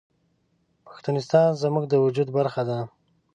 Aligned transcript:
پښتونستان 0.85 1.47
زموږ 1.63 1.83
د 1.89 1.93
وجود 2.05 2.27
برخه 2.37 2.61
ده 2.69 2.77